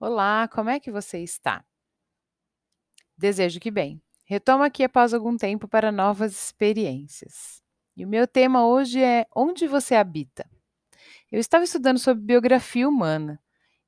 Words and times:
Olá, 0.00 0.48
como 0.48 0.70
é 0.70 0.80
que 0.80 0.90
você 0.90 1.20
está? 1.20 1.64
Desejo 3.16 3.60
que 3.60 3.70
bem. 3.70 4.02
Retomo 4.24 4.64
aqui 4.64 4.82
após 4.82 5.14
algum 5.14 5.36
tempo 5.36 5.68
para 5.68 5.92
novas 5.92 6.32
experiências. 6.32 7.62
E 7.96 8.04
o 8.04 8.08
meu 8.08 8.26
tema 8.26 8.66
hoje 8.66 9.00
é 9.00 9.24
Onde 9.34 9.68
você 9.68 9.94
habita? 9.94 10.50
Eu 11.30 11.38
estava 11.38 11.64
estudando 11.64 11.98
sobre 11.98 12.24
biografia 12.24 12.88
humana 12.88 13.40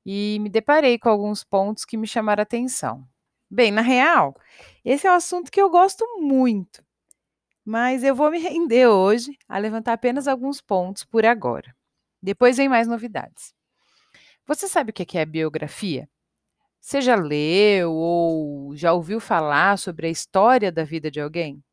e 0.05 0.39
me 0.39 0.49
deparei 0.49 0.97
com 0.97 1.09
alguns 1.09 1.43
pontos 1.43 1.83
que 1.83 1.97
me 1.97 2.07
chamaram 2.07 2.41
a 2.41 2.43
atenção. 2.43 3.07
Bem, 3.49 3.71
na 3.71 3.81
real, 3.81 4.35
esse 4.85 5.07
é 5.07 5.11
um 5.11 5.15
assunto 5.15 5.51
que 5.51 5.61
eu 5.61 5.69
gosto 5.69 6.05
muito, 6.19 6.83
mas 7.65 8.03
eu 8.03 8.15
vou 8.15 8.31
me 8.31 8.39
render 8.39 8.87
hoje 8.87 9.37
a 9.47 9.57
levantar 9.57 9.93
apenas 9.93 10.27
alguns 10.27 10.61
pontos 10.61 11.03
por 11.03 11.25
agora. 11.25 11.75
Depois 12.21 12.57
vem 12.57 12.69
mais 12.69 12.87
novidades. 12.87 13.56
Você 14.47 14.67
sabe 14.67 14.91
o 14.91 14.93
que 14.93 15.17
é 15.17 15.25
biografia? 15.25 16.09
Você 16.81 17.01
já 17.01 17.15
leu 17.15 17.93
ou 17.93 18.75
já 18.75 18.93
ouviu 18.93 19.19
falar 19.19 19.77
sobre 19.77 20.07
a 20.07 20.11
história 20.11 20.71
da 20.71 20.83
vida 20.83 21.11
de 21.11 21.21
alguém? 21.21 21.63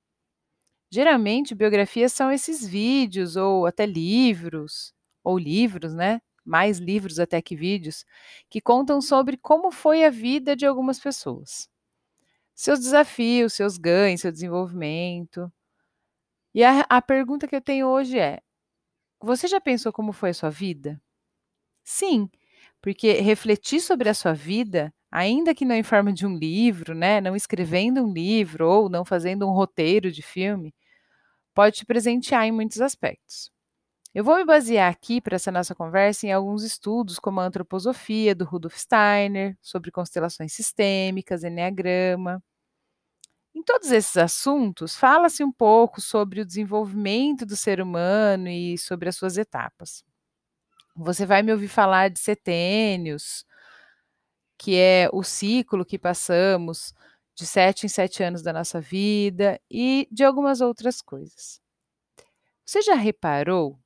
Geralmente, 0.90 1.54
biografias 1.54 2.12
são 2.12 2.30
esses 2.30 2.66
vídeos 2.66 3.36
ou 3.36 3.66
até 3.66 3.84
livros, 3.84 4.94
ou 5.24 5.36
livros, 5.38 5.94
né? 5.94 6.20
Mais 6.44 6.78
livros 6.78 7.18
até 7.18 7.40
que 7.42 7.56
vídeos, 7.56 8.04
que 8.50 8.60
contam 8.60 9.00
sobre 9.00 9.36
como 9.36 9.70
foi 9.72 10.04
a 10.04 10.10
vida 10.10 10.54
de 10.54 10.66
algumas 10.66 10.98
pessoas. 11.00 11.68
Seus 12.54 12.80
desafios, 12.80 13.54
seus 13.54 13.78
ganhos, 13.78 14.22
seu 14.22 14.32
desenvolvimento. 14.32 15.52
E 16.54 16.62
a, 16.64 16.80
a 16.88 17.02
pergunta 17.02 17.46
que 17.48 17.56
eu 17.56 17.60
tenho 17.60 17.88
hoje 17.88 18.18
é: 18.18 18.40
você 19.20 19.48
já 19.48 19.60
pensou 19.60 19.92
como 19.92 20.12
foi 20.12 20.30
a 20.30 20.34
sua 20.34 20.50
vida? 20.50 21.00
Sim, 21.84 22.30
porque 22.84 23.12
refletir 23.12 23.80
sobre 23.80 24.10
a 24.10 24.14
sua 24.14 24.34
vida, 24.34 24.92
ainda 25.10 25.54
que 25.54 25.64
não 25.64 25.74
em 25.74 25.82
forma 25.82 26.12
de 26.12 26.26
um 26.26 26.36
livro, 26.36 26.94
né, 26.94 27.18
não 27.18 27.34
escrevendo 27.34 28.02
um 28.04 28.12
livro 28.12 28.68
ou 28.68 28.90
não 28.90 29.06
fazendo 29.06 29.48
um 29.48 29.52
roteiro 29.52 30.12
de 30.12 30.20
filme, 30.20 30.74
pode 31.54 31.76
te 31.76 31.86
presentear 31.86 32.44
em 32.46 32.52
muitos 32.52 32.82
aspectos. 32.82 33.50
Eu 34.14 34.24
vou 34.24 34.36
me 34.36 34.44
basear 34.44 34.92
aqui 34.92 35.20
para 35.20 35.36
essa 35.36 35.50
nossa 35.50 35.74
conversa 35.74 36.26
em 36.26 36.32
alguns 36.32 36.62
estudos, 36.62 37.18
como 37.18 37.40
a 37.40 37.46
antroposofia 37.46 38.34
do 38.34 38.44
Rudolf 38.44 38.76
Steiner, 38.76 39.56
sobre 39.62 39.90
constelações 39.90 40.52
sistêmicas, 40.52 41.42
enneagrama. 41.42 42.42
Em 43.54 43.62
todos 43.62 43.90
esses 43.92 44.16
assuntos, 44.18 44.94
fala-se 44.94 45.42
um 45.42 45.50
pouco 45.50 46.02
sobre 46.02 46.42
o 46.42 46.46
desenvolvimento 46.46 47.46
do 47.46 47.56
ser 47.56 47.80
humano 47.80 48.48
e 48.48 48.76
sobre 48.76 49.08
as 49.08 49.16
suas 49.16 49.38
etapas. 49.38 50.04
Você 50.96 51.26
vai 51.26 51.42
me 51.42 51.52
ouvir 51.52 51.68
falar 51.68 52.08
de 52.08 52.18
setênios, 52.20 53.44
que 54.58 54.76
é 54.76 55.08
o 55.12 55.22
ciclo 55.22 55.84
que 55.84 55.98
passamos 55.98 56.92
de 57.34 57.46
sete 57.46 57.86
em 57.86 57.88
sete 57.88 58.22
anos 58.22 58.42
da 58.42 58.52
nossa 58.52 58.80
vida 58.80 59.60
e 59.70 60.08
de 60.10 60.22
algumas 60.24 60.60
outras 60.60 61.02
coisas. 61.02 61.60
Você 62.66 62.82
já 62.82 62.94
reparou 62.94 63.78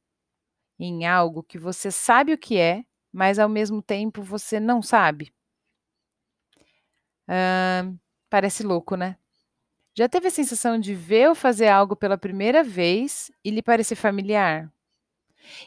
em 0.79 1.06
algo 1.06 1.42
que 1.42 1.59
você 1.59 1.91
sabe 1.91 2.33
o 2.34 2.39
que 2.39 2.59
é, 2.59 2.84
mas 3.12 3.39
ao 3.39 3.48
mesmo 3.48 3.83
tempo 3.83 4.23
você 4.23 4.61
não 4.61 4.83
sabe? 4.83 5.33
parece 8.31 8.62
louco, 8.62 8.97
né? 8.97 9.17
Já 9.97 10.09
teve 10.09 10.29
a 10.29 10.31
sensação 10.31 10.79
de 10.79 10.95
ver 10.95 11.29
ou 11.29 11.34
fazer 11.34 11.69
algo 11.69 11.97
pela 11.97 12.19
primeira 12.19 12.64
vez 12.64 13.31
e 13.45 13.51
lhe 13.51 13.62
parecer 13.62 13.97
familiar? 13.97 14.73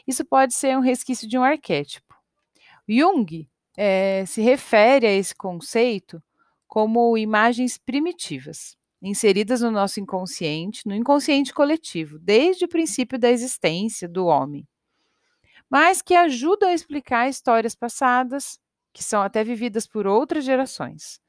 Isso 0.06 0.24
pode 0.24 0.54
ser 0.54 0.76
um 0.76 0.80
resquício 0.80 1.28
de 1.28 1.38
um 1.38 1.42
arquétipo. 1.42 2.14
Jung 2.88 3.48
é, 3.76 4.24
se 4.26 4.40
refere 4.40 5.06
a 5.06 5.12
esse 5.12 5.34
conceito 5.34 6.22
como 6.66 7.16
imagens 7.16 7.78
primitivas, 7.78 8.76
inseridas 9.02 9.60
no 9.60 9.70
nosso 9.70 10.00
inconsciente, 10.00 10.86
no 10.86 10.94
inconsciente 10.94 11.52
coletivo, 11.52 12.18
desde 12.18 12.64
o 12.64 12.68
princípio 12.68 13.18
da 13.18 13.30
existência 13.30 14.08
do 14.08 14.26
homem, 14.26 14.66
mas 15.68 16.02
que 16.02 16.14
ajudam 16.14 16.68
a 16.68 16.74
explicar 16.74 17.28
histórias 17.28 17.74
passadas 17.74 18.58
que 18.92 19.02
são 19.02 19.22
até 19.22 19.42
vividas 19.42 19.86
por 19.86 20.06
outras 20.06 20.44
gerações. 20.44 21.20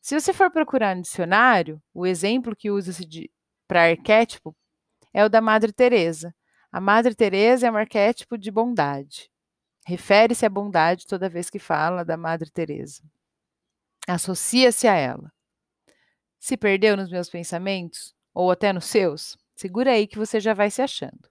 Se 0.00 0.18
você 0.18 0.32
for 0.32 0.50
procurar 0.50 0.96
no 0.96 1.02
dicionário, 1.02 1.82
o 1.92 2.06
exemplo 2.06 2.56
que 2.56 2.70
usa-se 2.70 3.30
para 3.66 3.90
arquétipo 3.90 4.56
é 5.12 5.24
o 5.24 5.28
da 5.28 5.40
Madre 5.40 5.72
Teresa, 5.72 6.34
a 6.72 6.80
Madre 6.80 7.14
Teresa 7.14 7.66
é 7.66 7.70
um 7.70 7.76
arquétipo 7.76 8.38
de 8.38 8.50
bondade. 8.50 9.30
Refere-se 9.84 10.46
à 10.46 10.48
bondade 10.48 11.06
toda 11.06 11.28
vez 11.28 11.50
que 11.50 11.58
fala 11.58 12.04
da 12.04 12.16
Madre 12.16 12.50
Teresa. 12.50 13.02
Associa-se 14.06 14.86
a 14.86 14.94
ela. 14.94 15.32
Se 16.38 16.56
perdeu 16.56 16.96
nos 16.96 17.10
meus 17.10 17.28
pensamentos 17.28 18.14
ou 18.32 18.50
até 18.50 18.72
nos 18.72 18.86
seus, 18.86 19.36
segura 19.56 19.92
aí 19.92 20.06
que 20.06 20.18
você 20.18 20.38
já 20.38 20.54
vai 20.54 20.70
se 20.70 20.80
achando. 20.80 21.28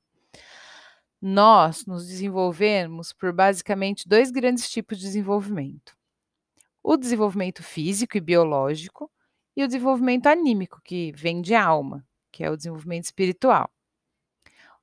Nós 1.22 1.86
nos 1.86 2.08
desenvolvemos 2.08 3.14
por 3.14 3.34
basicamente 3.34 4.08
dois 4.08 4.32
grandes 4.32 4.70
tipos 4.70 4.98
de 4.98 5.06
desenvolvimento: 5.06 5.96
o 6.84 6.98
desenvolvimento 6.98 7.64
físico 7.64 8.18
e 8.18 8.22
biológico 8.22 9.12
e 9.56 9.64
o 9.64 9.68
desenvolvimento 9.68 10.28
anímico, 10.28 10.82
que 10.84 11.12
vem 11.14 11.42
de 11.42 11.56
alma, 11.56 12.06
que 12.32 12.44
é 12.44 12.50
o 12.50 12.58
desenvolvimento 12.58 13.06
espiritual. 13.06 13.70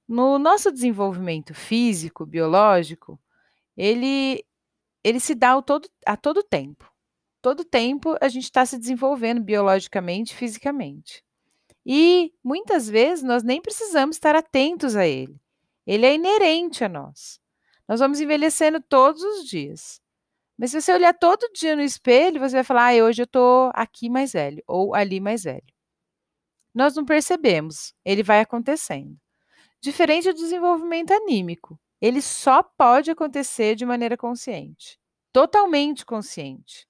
No 0.09 0.39
nosso 0.39 0.71
desenvolvimento 0.71 1.53
físico, 1.53 2.25
biológico, 2.25 3.19
ele, 3.77 4.45
ele 5.03 5.19
se 5.21 5.35
dá 5.35 5.61
todo, 5.61 5.89
a 6.07 6.17
todo 6.17 6.43
tempo. 6.43 6.91
Todo 7.43 7.65
tempo 7.65 8.17
a 8.21 8.29
gente 8.29 8.45
está 8.45 8.65
se 8.65 8.79
desenvolvendo 8.79 9.41
biologicamente, 9.43 10.35
fisicamente. 10.35 11.25
E 11.85 12.33
muitas 12.43 12.89
vezes 12.89 13.23
nós 13.25 13.43
nem 13.43 13.61
precisamos 13.61 14.17
estar 14.17 14.35
atentos 14.35 14.97
a 14.97 15.07
ele. 15.07 15.41
Ele 15.87 16.07
é 16.07 16.15
inerente 16.15 16.85
a 16.85 16.89
nós. 16.89 17.41
Nós 17.89 18.01
vamos 18.01 18.21
envelhecendo 18.21 18.81
todos 18.81 19.23
os 19.23 19.49
dias. 19.49 20.01
Mas 20.59 20.71
se 20.71 20.81
você 20.81 20.93
olhar 20.93 21.13
todo 21.15 21.53
dia 21.55 21.77
no 21.77 21.83
espelho, 21.83 22.41
você 22.41 22.57
vai 22.57 22.65
falar: 22.65 22.93
ah, 22.95 23.05
hoje 23.05 23.23
eu 23.23 23.27
estou 23.27 23.71
aqui 23.75 24.09
mais 24.09 24.33
velho, 24.33 24.63
ou 24.67 24.95
ali 24.95 25.21
mais 25.21 25.45
velho. 25.45 25.63
Nós 26.75 26.95
não 26.97 27.05
percebemos, 27.05 27.95
ele 28.05 28.23
vai 28.23 28.41
acontecendo. 28.41 29.17
Diferente 29.81 30.33
do 30.33 30.35
desenvolvimento 30.35 31.13
anímico, 31.13 31.79
ele 32.01 32.21
só 32.21 32.63
pode 32.63 33.11
acontecer 33.11 33.75
de 33.75 33.87
maneira 33.87 34.17
consciente, 34.17 34.99
totalmente 35.33 36.05
consciente. 36.05 36.87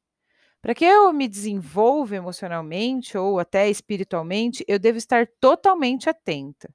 Para 0.63 0.75
que 0.75 0.85
eu 0.85 1.13
me 1.13 1.29
desenvolva 1.29 2.17
emocionalmente 2.17 3.17
ou 3.19 3.39
até 3.39 3.71
espiritualmente, 3.71 4.65
eu 4.69 4.79
devo 4.79 4.99
estar 4.99 5.29
totalmente 5.41 6.11
atenta. 6.11 6.75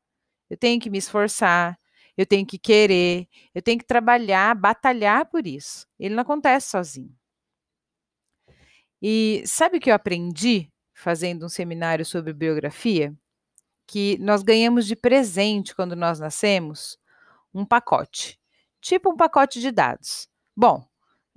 Eu 0.50 0.58
tenho 0.58 0.80
que 0.82 0.90
me 0.90 0.98
esforçar, 0.98 1.80
eu 2.18 2.26
tenho 2.26 2.46
que 2.46 2.60
querer, 2.60 3.28
eu 3.54 3.62
tenho 3.62 3.80
que 3.80 3.86
trabalhar, 3.86 4.56
batalhar 4.56 5.26
por 5.28 5.48
isso. 5.48 5.88
Ele 6.00 6.16
não 6.16 6.24
acontece 6.24 6.70
sozinho. 6.70 7.16
E 9.02 9.44
sabe 9.46 9.78
o 9.78 9.82
que 9.82 9.90
eu 9.90 9.96
aprendi 9.96 10.70
fazendo 10.94 11.46
um 11.46 11.50
seminário 11.50 12.06
sobre 12.06 12.34
biografia? 12.34 13.14
Que 13.92 14.18
nós 14.20 14.42
ganhamos 14.42 14.88
de 14.88 14.96
presente 14.96 15.76
quando 15.76 15.98
nós 15.98 16.18
nascemos 16.18 16.98
um 17.54 17.66
pacote, 17.66 18.40
tipo 18.80 19.12
um 19.12 19.18
pacote 19.18 19.60
de 19.60 19.70
dados. 19.70 20.30
Bom, 20.56 20.88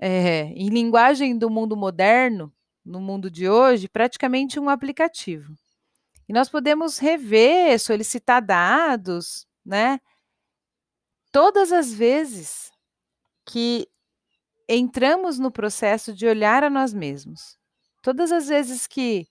é, 0.00 0.42
em 0.54 0.69
linguagem 0.69 1.37
do 1.37 1.50
mundo 1.50 1.76
moderno, 1.76 2.54
no 2.84 3.00
mundo 3.00 3.28
de 3.28 3.48
hoje, 3.48 3.88
praticamente 3.88 4.60
um 4.60 4.69
aplicativo. 4.69 5.53
E 6.28 6.32
nós 6.32 6.48
podemos 6.48 6.98
rever, 6.98 7.76
solicitar 7.81 8.41
dados, 8.41 9.48
né? 9.66 9.98
Todas 11.32 11.72
as 11.72 11.92
vezes 11.92 12.71
que 13.44 13.88
entramos 14.69 15.41
no 15.41 15.50
processo 15.50 16.15
de 16.15 16.25
olhar 16.25 16.62
a 16.62 16.71
nós 16.71 16.95
mesmos. 16.95 17.59
Todas 18.00 18.30
as 18.30 18.47
vezes 18.47 18.86
que 18.86 19.27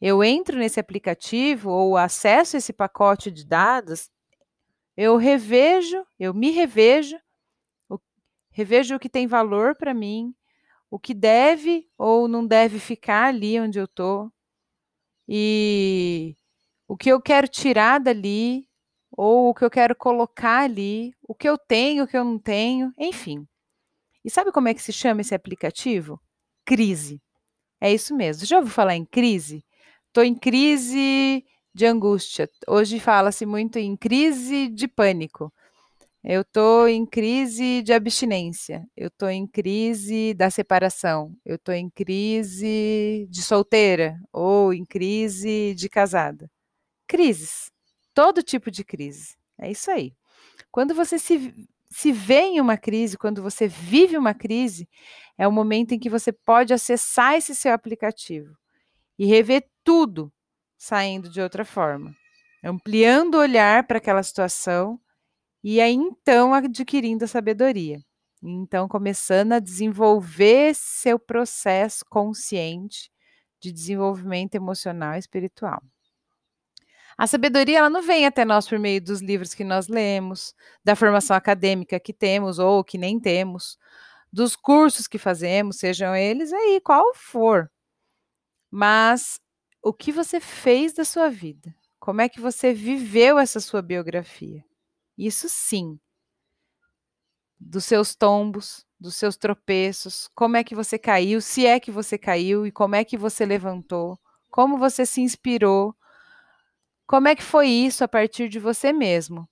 eu 0.00 0.22
entro 0.22 0.58
nesse 0.58 0.78
aplicativo 0.80 1.70
ou 1.70 1.96
acesso 1.96 2.56
esse 2.56 2.72
pacote 2.72 3.30
de 3.30 3.44
dados, 3.44 4.10
eu 4.96 5.16
revejo, 5.16 6.04
eu 6.18 6.34
me 6.34 6.50
revejo, 6.50 7.16
revejo 8.50 8.96
o 8.96 8.98
que 8.98 9.08
tem 9.08 9.26
valor 9.26 9.76
para 9.76 9.94
mim, 9.94 10.34
o 10.90 10.98
que 10.98 11.14
deve 11.14 11.88
ou 11.98 12.28
não 12.28 12.46
deve 12.46 12.78
ficar 12.78 13.28
ali 13.28 13.60
onde 13.60 13.78
eu 13.78 13.84
estou, 13.84 14.32
e 15.28 16.36
o 16.88 16.96
que 16.96 17.10
eu 17.10 17.20
quero 17.20 17.48
tirar 17.48 18.00
dali, 18.00 18.66
ou 19.12 19.50
o 19.50 19.54
que 19.54 19.64
eu 19.64 19.70
quero 19.70 19.94
colocar 19.96 20.62
ali, 20.62 21.12
o 21.22 21.34
que 21.34 21.48
eu 21.48 21.58
tenho, 21.58 22.04
o 22.04 22.06
que 22.06 22.16
eu 22.16 22.24
não 22.24 22.38
tenho, 22.38 22.92
enfim. 22.98 23.46
E 24.24 24.30
sabe 24.30 24.52
como 24.52 24.68
é 24.68 24.74
que 24.74 24.82
se 24.82 24.92
chama 24.92 25.22
esse 25.22 25.34
aplicativo? 25.34 26.20
Crise. 26.64 27.20
É 27.80 27.92
isso 27.92 28.16
mesmo. 28.16 28.46
Já 28.46 28.58
ouviu 28.58 28.72
falar 28.72 28.96
em 28.96 29.04
crise? 29.04 29.64
Estou 30.18 30.26
em 30.26 30.34
crise 30.34 31.44
de 31.72 31.86
angústia. 31.86 32.50
Hoje 32.66 32.98
fala-se 32.98 33.46
muito 33.46 33.78
em 33.78 33.96
crise 33.96 34.66
de 34.66 34.88
pânico. 34.88 35.54
Eu 36.24 36.40
estou 36.40 36.88
em 36.88 37.06
crise 37.06 37.82
de 37.82 37.92
abstinência, 37.92 38.84
eu 38.96 39.06
estou 39.06 39.30
em 39.30 39.46
crise 39.46 40.34
da 40.34 40.50
separação, 40.50 41.32
eu 41.46 41.54
estou 41.54 41.72
em 41.72 41.88
crise 41.88 43.28
de 43.30 43.40
solteira 43.40 44.18
ou 44.32 44.74
em 44.74 44.84
crise 44.84 45.72
de 45.76 45.88
casada. 45.88 46.50
Crises, 47.06 47.70
todo 48.12 48.42
tipo 48.42 48.72
de 48.72 48.82
crise. 48.82 49.36
É 49.56 49.70
isso 49.70 49.88
aí. 49.88 50.12
Quando 50.72 50.96
você 50.96 51.16
se, 51.16 51.54
se 51.92 52.10
vê 52.10 52.40
em 52.40 52.60
uma 52.60 52.76
crise, 52.76 53.16
quando 53.16 53.40
você 53.40 53.68
vive 53.68 54.18
uma 54.18 54.34
crise, 54.34 54.88
é 55.38 55.46
o 55.46 55.52
momento 55.52 55.92
em 55.92 55.98
que 56.00 56.10
você 56.10 56.32
pode 56.32 56.74
acessar 56.74 57.36
esse 57.36 57.54
seu 57.54 57.72
aplicativo 57.72 58.58
e 59.18 59.26
rever 59.26 59.68
tudo 59.82 60.32
saindo 60.76 61.28
de 61.28 61.40
outra 61.40 61.64
forma, 61.64 62.14
ampliando 62.62 63.34
o 63.34 63.40
olhar 63.40 63.86
para 63.86 63.98
aquela 63.98 64.22
situação 64.22 65.00
e 65.62 65.80
aí 65.80 65.94
então 65.94 66.54
adquirindo 66.54 67.24
a 67.24 67.28
sabedoria. 67.28 68.00
Então 68.42 68.86
começando 68.86 69.52
a 69.52 69.58
desenvolver 69.58 70.74
seu 70.74 71.18
processo 71.18 72.04
consciente 72.08 73.10
de 73.60 73.72
desenvolvimento 73.72 74.54
emocional 74.54 75.16
e 75.16 75.18
espiritual. 75.18 75.82
A 77.16 77.26
sabedoria 77.26 77.78
ela 77.78 77.90
não 77.90 78.00
vem 78.00 78.26
até 78.26 78.44
nós 78.44 78.68
por 78.68 78.78
meio 78.78 79.02
dos 79.02 79.20
livros 79.20 79.52
que 79.52 79.64
nós 79.64 79.88
lemos, 79.88 80.54
da 80.84 80.94
formação 80.94 81.36
acadêmica 81.36 81.98
que 81.98 82.12
temos 82.12 82.60
ou 82.60 82.84
que 82.84 82.96
nem 82.96 83.18
temos, 83.18 83.76
dos 84.32 84.54
cursos 84.54 85.08
que 85.08 85.18
fazemos, 85.18 85.78
sejam 85.78 86.14
eles 86.14 86.52
aí 86.52 86.80
qual 86.80 87.12
for. 87.14 87.68
Mas 88.70 89.40
o 89.82 89.92
que 89.92 90.12
você 90.12 90.40
fez 90.40 90.92
da 90.92 91.04
sua 91.04 91.28
vida? 91.30 91.74
Como 91.98 92.20
é 92.20 92.28
que 92.28 92.40
você 92.40 92.72
viveu 92.72 93.38
essa 93.38 93.60
sua 93.60 93.82
biografia? 93.82 94.64
Isso 95.16 95.48
sim. 95.48 95.98
Dos 97.58 97.84
seus 97.84 98.14
tombos, 98.14 98.86
dos 99.00 99.16
seus 99.16 99.36
tropeços, 99.36 100.28
como 100.34 100.56
é 100.56 100.64
que 100.64 100.74
você 100.74 100.98
caiu, 100.98 101.40
se 101.40 101.66
é 101.66 101.80
que 101.80 101.90
você 101.90 102.16
caiu 102.18 102.66
e 102.66 102.72
como 102.72 102.94
é 102.94 103.04
que 103.04 103.16
você 103.16 103.44
levantou, 103.44 104.18
como 104.50 104.78
você 104.78 105.04
se 105.04 105.20
inspirou, 105.20 105.94
como 107.06 107.28
é 107.28 107.34
que 107.34 107.42
foi 107.42 107.68
isso 107.68 108.04
a 108.04 108.08
partir 108.08 108.48
de 108.48 108.58
você 108.58 108.92
mesmo? 108.92 109.48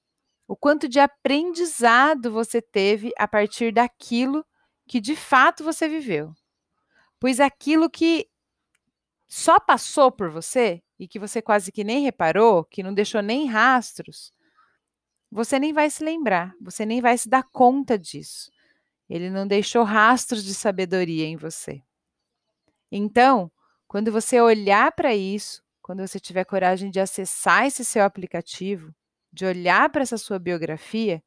O 0.47 0.55
quanto 0.55 0.89
de 0.89 1.01
aprendizado 1.01 2.31
você 2.31 2.61
teve 2.61 3.13
a 3.19 3.27
partir 3.27 3.73
daquilo 3.73 4.45
que 4.87 5.01
de 5.01 5.17
fato 5.17 5.65
você 5.65 5.89
viveu. 5.89 6.33
Pois 7.19 7.41
aquilo 7.41 7.91
que 7.91 8.29
só 9.29 9.59
passou 9.59 10.11
por 10.11 10.31
você 10.31 10.83
e 10.99 11.09
que 11.09 11.19
você 11.19 11.43
quase 11.43 11.73
que 11.73 11.85
nem 11.85 12.03
reparou, 12.03 12.65
que 12.65 12.83
não 12.83 12.95
deixou 12.95 13.21
nem 13.21 13.47
rastros, 13.47 14.33
você 15.31 15.59
nem 15.59 15.73
vai 15.73 15.91
se 15.91 16.05
lembrar, 16.05 16.55
você 16.61 16.87
nem 16.87 17.01
vai 17.01 17.19
se 17.19 17.29
dar 17.29 17.43
conta 17.43 17.99
disso. 17.99 18.51
Ele 19.09 19.31
não 19.31 19.47
deixou 19.47 19.85
rastros 19.85 20.45
de 20.45 20.55
sabedoria 20.55 21.27
em 21.27 21.37
você. 21.37 21.83
Então, 22.91 23.51
quando 23.87 24.11
você 24.13 24.41
olhar 24.41 24.93
para 24.93 25.15
isso, 25.15 25.63
quando 25.83 26.07
você 26.07 26.19
tiver 26.19 26.45
coragem 26.45 26.91
de 26.91 27.01
acessar 27.01 27.67
esse 27.67 27.85
seu 27.85 28.05
aplicativo, 28.05 28.95
de 29.33 29.45
olhar 29.45 29.91
para 29.91 30.03
essa 30.03 30.19
sua 30.19 30.39
biografia, 30.39 31.23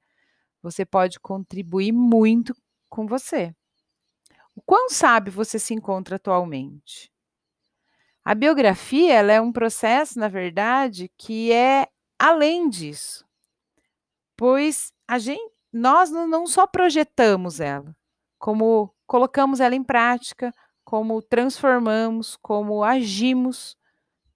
você 0.61 0.85
pode 0.85 1.19
contribuir 1.19 1.91
muito 1.91 2.53
com 2.89 3.05
você. 3.05 3.53
O 4.55 4.61
quão 4.61 4.89
sábio 4.89 5.31
você 5.31 5.57
se 5.57 5.73
encontra 5.73 6.17
atualmente? 6.17 7.11
A 8.29 8.35
biografia 8.35 9.13
ela 9.13 9.33
é 9.33 9.41
um 9.41 9.51
processo, 9.51 10.19
na 10.19 10.27
verdade, 10.27 11.11
que 11.17 11.51
é 11.51 11.87
além 12.19 12.69
disso 12.69 13.29
pois 14.39 14.93
a 15.05 15.19
gente, 15.19 15.53
nós 15.73 16.09
não 16.09 16.47
só 16.47 16.65
projetamos 16.65 17.59
ela, 17.59 17.93
como 18.37 18.89
colocamos 19.05 19.59
ela 19.59 19.75
em 19.75 19.83
prática, 19.83 20.53
como 20.85 21.21
transformamos, 21.21 22.37
como 22.41 22.81
agimos. 22.81 23.75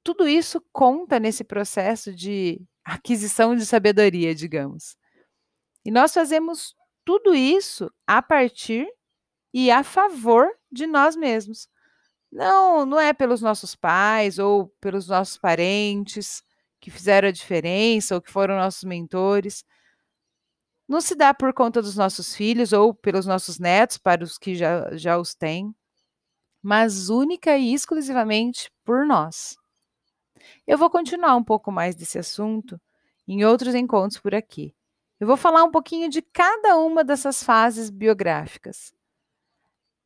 Tudo 0.04 0.28
isso 0.28 0.62
conta 0.74 1.22
nesse 1.22 1.46
processo 1.46 2.13
de 2.13 2.62
aquisição 2.84 3.56
de 3.56 3.66
sabedoria, 3.66 4.36
digamos. 4.36 4.98
E 5.86 5.89
nós 5.89 6.13
fazemos 6.13 6.75
tudo 7.06 7.34
isso 7.34 7.89
a 8.06 8.22
partir 8.22 8.86
e 9.54 9.72
a 9.72 9.86
favor 9.86 10.50
de 10.69 10.86
nós 10.86 11.16
mesmos. 11.16 11.69
Não, 12.33 12.83
não 12.83 13.00
é 13.00 13.13
pelos 13.13 13.41
nossos 13.41 13.75
pais 13.75 14.39
ou 14.39 14.68
pelos 14.81 15.07
nossos 15.07 15.38
parentes 15.38 16.41
que 16.81 16.89
fizeram 16.89 17.27
a 17.27 17.31
diferença 17.31 18.15
ou 18.15 18.21
que 18.21 18.31
foram 18.31 18.56
nossos 18.56 18.83
mentores. 18.83 19.63
Não 20.88 21.00
se 21.00 21.13
dá 21.13 21.31
por 21.31 21.53
conta 21.53 21.80
dos 21.80 21.95
nossos 21.95 22.35
filhos 22.35 22.74
ou 22.74 22.91
pelos 22.91 23.27
nossos 23.27 23.59
netos, 23.59 24.00
para 24.00 24.24
os 24.24 24.39
que 24.39 24.56
já, 24.56 24.97
já 24.97 25.15
os 25.15 25.35
têm, 25.35 25.75
mas 26.62 27.07
única 27.07 27.56
e 27.56 27.71
exclusivamente 27.71 28.71
por 28.83 29.06
nós. 29.06 29.56
Eu 30.65 30.77
vou 30.77 30.89
continuar 30.89 31.36
um 31.36 31.44
pouco 31.44 31.71
mais 31.71 31.95
desse 31.95 32.18
assunto 32.18 32.81
em 33.27 33.45
outros 33.45 33.75
encontros 33.75 34.19
por 34.19 34.33
aqui. 34.33 34.75
Eu 35.19 35.27
vou 35.27 35.38
falar 35.38 35.63
um 35.63 35.71
pouquinho 35.71 36.09
de 36.09 36.24
cada 36.24 36.77
uma 36.77 37.03
dessas 37.03 37.44
fases 37.44 37.91
biográficas. 37.91 38.91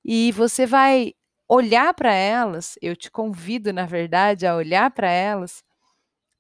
E 0.03 0.31
você 0.33 0.65
vai 0.65 1.13
olhar 1.47 1.93
para 1.93 2.13
elas, 2.13 2.77
eu 2.81 2.95
te 2.95 3.09
convido, 3.09 3.71
na 3.71 3.85
verdade, 3.85 4.45
a 4.45 4.55
olhar 4.55 4.91
para 4.91 5.09
elas, 5.09 5.63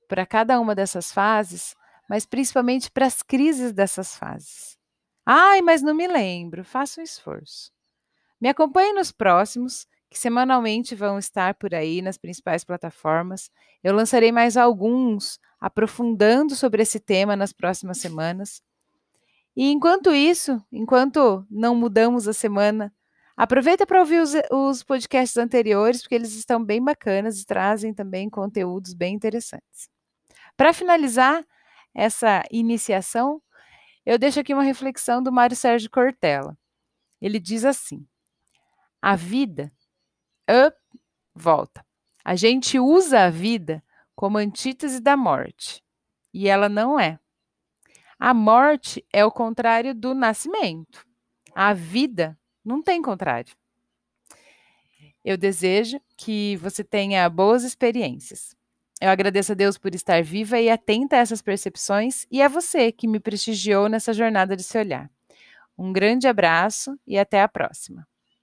para 0.07 0.25
cada 0.25 0.59
uma 0.59 0.75
dessas 0.75 1.11
fases, 1.11 1.75
mas 2.09 2.25
principalmente 2.25 2.91
para 2.91 3.05
as 3.05 3.21
crises 3.21 3.71
dessas 3.73 4.15
fases. 4.15 4.77
Ai, 5.25 5.61
mas 5.61 5.81
não 5.81 5.93
me 5.93 6.07
lembro, 6.07 6.63
faça 6.63 7.01
um 7.01 7.03
esforço. 7.03 7.71
Me 8.39 8.49
acompanhe 8.49 8.93
nos 8.93 9.11
próximos, 9.11 9.87
que 10.09 10.17
semanalmente 10.17 10.95
vão 10.95 11.17
estar 11.17 11.55
por 11.55 11.73
aí 11.75 12.01
nas 12.01 12.17
principais 12.17 12.63
plataformas. 12.63 13.49
Eu 13.83 13.93
lançarei 13.93 14.31
mais 14.31 14.55
alguns 14.55 15.39
aprofundando 15.59 16.55
sobre 16.55 16.81
esse 16.83 16.99
tema 16.99 17.35
nas 17.35 17.51
próximas 17.51 17.97
semanas. 17.97 18.61
E 19.55 19.71
enquanto 19.71 20.13
isso, 20.13 20.63
enquanto 20.71 21.45
não 21.49 21.75
mudamos 21.75 22.27
a 22.27 22.33
semana, 22.33 22.93
aproveita 23.37 23.85
para 23.85 23.99
ouvir 23.99 24.19
os, 24.19 24.33
os 24.51 24.83
podcasts 24.83 25.37
anteriores, 25.37 26.01
porque 26.01 26.15
eles 26.15 26.33
estão 26.33 26.61
bem 26.63 26.83
bacanas 26.83 27.39
e 27.39 27.45
trazem 27.45 27.93
também 27.93 28.29
conteúdos 28.29 28.93
bem 28.93 29.13
interessantes. 29.13 29.87
Para 30.57 30.73
finalizar, 30.73 31.45
essa 31.97 32.43
iniciação, 32.51 33.41
eu 34.05 34.19
deixo 34.19 34.39
aqui 34.39 34.53
uma 34.53 34.63
reflexão 34.63 35.21
do 35.21 35.31
Mário 35.31 35.55
Sérgio 35.55 35.89
Cortella. 35.89 36.55
Ele 37.19 37.39
diz 37.39 37.65
assim: 37.65 38.07
a 39.01 39.15
vida, 39.15 39.71
up, 40.47 40.77
volta. 41.33 41.83
A 42.23 42.35
gente 42.35 42.79
usa 42.79 43.25
a 43.25 43.29
vida 43.31 43.83
como 44.15 44.37
antítese 44.37 44.99
da 44.99 45.17
morte, 45.17 45.83
e 46.31 46.47
ela 46.47 46.69
não 46.69 46.99
é. 46.99 47.19
A 48.19 48.33
morte 48.33 49.03
é 49.11 49.25
o 49.25 49.31
contrário 49.31 49.95
do 49.95 50.13
nascimento. 50.13 51.05
A 51.55 51.73
vida 51.73 52.37
não 52.67 52.81
tem 52.81 53.01
contrário. 53.01 53.55
Eu 55.23 55.37
desejo 55.37 55.99
que 56.17 56.57
você 56.57 56.83
tenha 56.83 57.29
boas 57.29 57.63
experiências. 57.63 58.55
Eu 58.99 59.09
agradeço 59.09 59.51
a 59.51 59.55
Deus 59.55 59.77
por 59.77 59.95
estar 59.95 60.21
viva 60.23 60.59
e 60.59 60.69
atenta 60.69 61.15
a 61.15 61.19
essas 61.19 61.41
percepções 61.41 62.25
e 62.29 62.41
a 62.41 62.47
você 62.47 62.91
que 62.91 63.07
me 63.07 63.19
prestigiou 63.19 63.87
nessa 63.87 64.11
jornada 64.11 64.55
de 64.55 64.63
se 64.63 64.77
olhar. 64.77 65.09
Um 65.77 65.93
grande 65.93 66.27
abraço 66.27 66.99
e 67.05 67.17
até 67.17 67.41
a 67.41 67.47
próxima. 67.47 68.07